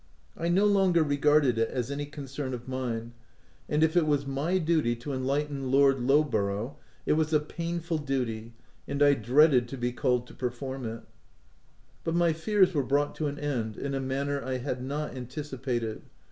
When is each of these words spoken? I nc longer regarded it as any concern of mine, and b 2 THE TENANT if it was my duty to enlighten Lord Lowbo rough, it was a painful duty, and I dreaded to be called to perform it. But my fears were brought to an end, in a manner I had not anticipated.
I 0.35 0.47
nc 0.49 0.67
longer 0.71 1.03
regarded 1.03 1.59
it 1.59 1.69
as 1.69 1.91
any 1.91 2.07
concern 2.07 2.55
of 2.55 2.67
mine, 2.67 3.13
and 3.69 3.79
b 3.79 3.79
2 3.79 3.79
THE 3.79 3.79
TENANT 3.79 3.83
if 3.93 3.97
it 3.97 4.07
was 4.07 4.25
my 4.25 4.57
duty 4.57 4.95
to 4.95 5.13
enlighten 5.13 5.69
Lord 5.69 5.97
Lowbo 5.99 6.33
rough, 6.47 6.71
it 7.05 7.13
was 7.13 7.31
a 7.33 7.39
painful 7.39 7.99
duty, 7.99 8.53
and 8.87 9.03
I 9.03 9.13
dreaded 9.13 9.67
to 9.67 9.77
be 9.77 9.91
called 9.91 10.25
to 10.25 10.33
perform 10.33 10.85
it. 10.87 11.03
But 12.03 12.15
my 12.15 12.33
fears 12.33 12.73
were 12.73 12.81
brought 12.81 13.13
to 13.17 13.27
an 13.27 13.37
end, 13.37 13.77
in 13.77 13.93
a 13.93 13.99
manner 13.99 14.43
I 14.43 14.57
had 14.57 14.81
not 14.83 15.15
anticipated. 15.15 16.01